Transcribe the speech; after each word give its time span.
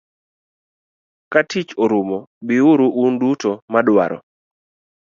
Katich 1.31 1.71
orumo, 1.83 2.17
bi 2.47 2.55
uru 2.71 2.87
un 3.03 3.11
duto 3.21 3.51
madwaro. 3.71 4.17